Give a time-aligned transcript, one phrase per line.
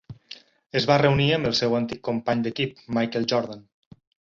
[0.79, 3.65] Es va reunir amb el seu antic company d'equip, Michael Jordan.